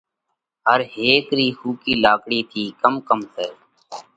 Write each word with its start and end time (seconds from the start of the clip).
هر 0.67 0.79
هيڪ 0.95 1.25
رِي 1.37 1.47
ۿُوڪِي 1.59 1.93
لاڪڙِي 2.03 2.39
ٿِي 2.51 2.63
ڪم 2.81 2.93
ڪم 3.07 3.19
سئہ؟ 3.33 3.47